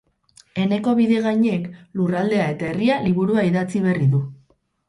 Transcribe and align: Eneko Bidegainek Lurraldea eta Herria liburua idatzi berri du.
Eneko 0.63 0.93
Bidegainek 0.99 1.67
Lurraldea 2.01 2.49
eta 2.57 2.67
Herria 2.73 2.99
liburua 3.07 3.47
idatzi 3.51 3.87
berri 3.89 4.13
du. 4.17 4.27